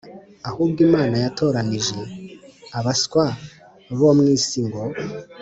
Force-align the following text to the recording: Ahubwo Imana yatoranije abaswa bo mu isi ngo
Ahubwo 0.49 0.79
Imana 0.87 1.15
yatoranije 1.23 1.99
abaswa 2.77 3.23
bo 3.99 4.11
mu 4.17 4.23
isi 4.37 4.59
ngo 4.67 4.81